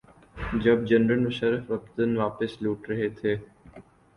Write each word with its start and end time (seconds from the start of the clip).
جب 0.63 0.85
جنرل 0.85 1.19
مشرف 1.19 1.69
وطن 1.71 2.17
واپس 2.17 2.61
لوٹ 2.61 2.89
رہے 2.89 3.09
تھے۔ 3.09 3.35